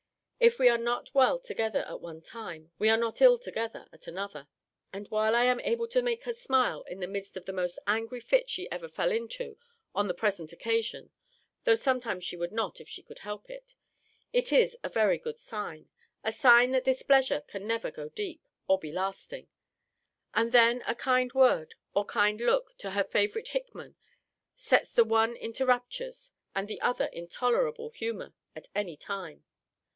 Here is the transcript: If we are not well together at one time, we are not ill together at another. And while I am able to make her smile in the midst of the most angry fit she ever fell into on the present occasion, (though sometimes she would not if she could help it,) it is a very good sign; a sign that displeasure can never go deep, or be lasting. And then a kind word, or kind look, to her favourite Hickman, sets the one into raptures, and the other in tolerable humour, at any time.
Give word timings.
If 0.39 0.57
we 0.57 0.67
are 0.69 0.79
not 0.79 1.13
well 1.13 1.37
together 1.37 1.85
at 1.87 2.01
one 2.01 2.23
time, 2.23 2.71
we 2.79 2.89
are 2.89 2.97
not 2.97 3.21
ill 3.21 3.37
together 3.37 3.85
at 3.93 4.07
another. 4.07 4.47
And 4.91 5.07
while 5.09 5.35
I 5.35 5.43
am 5.43 5.59
able 5.59 5.87
to 5.89 6.01
make 6.01 6.23
her 6.23 6.33
smile 6.33 6.81
in 6.89 6.99
the 6.99 7.05
midst 7.07 7.37
of 7.37 7.45
the 7.45 7.53
most 7.53 7.77
angry 7.85 8.19
fit 8.19 8.49
she 8.49 8.67
ever 8.71 8.89
fell 8.89 9.11
into 9.11 9.59
on 9.93 10.07
the 10.07 10.15
present 10.15 10.51
occasion, 10.51 11.11
(though 11.63 11.75
sometimes 11.75 12.23
she 12.25 12.35
would 12.35 12.51
not 12.51 12.81
if 12.81 12.89
she 12.89 13.03
could 13.03 13.19
help 13.19 13.51
it,) 13.51 13.75
it 14.33 14.51
is 14.51 14.75
a 14.83 14.89
very 14.89 15.19
good 15.19 15.37
sign; 15.37 15.89
a 16.23 16.31
sign 16.31 16.71
that 16.71 16.83
displeasure 16.85 17.41
can 17.41 17.67
never 17.67 17.91
go 17.91 18.09
deep, 18.09 18.47
or 18.67 18.79
be 18.79 18.91
lasting. 18.91 19.47
And 20.33 20.51
then 20.51 20.81
a 20.87 20.95
kind 20.95 21.31
word, 21.33 21.75
or 21.93 22.05
kind 22.05 22.41
look, 22.41 22.73
to 22.79 22.89
her 22.91 23.03
favourite 23.03 23.49
Hickman, 23.49 23.95
sets 24.55 24.91
the 24.91 25.03
one 25.05 25.35
into 25.35 25.67
raptures, 25.67 26.31
and 26.55 26.67
the 26.67 26.81
other 26.81 27.05
in 27.13 27.27
tolerable 27.27 27.91
humour, 27.91 28.33
at 28.55 28.69
any 28.73 28.97
time. 28.97 29.43